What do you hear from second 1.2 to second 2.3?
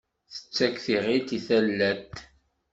i talat.